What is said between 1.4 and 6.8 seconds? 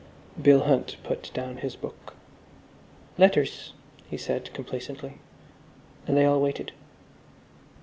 his book. "Letters," he said complacently, and they all waited.